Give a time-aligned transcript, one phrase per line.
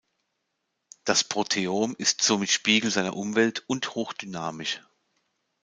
[1.03, 4.81] Das Proteom ist somit Spiegel seiner Umwelt und hoch dynamisch.